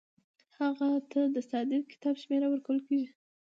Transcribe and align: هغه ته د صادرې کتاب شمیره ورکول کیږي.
هغه 0.59 0.89
ته 1.11 1.21
د 1.35 1.37
صادرې 1.49 1.79
کتاب 1.91 2.15
شمیره 2.23 2.47
ورکول 2.49 2.79
کیږي. 2.87 3.09